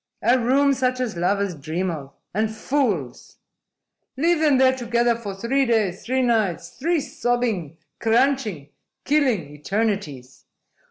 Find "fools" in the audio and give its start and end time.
2.49-3.37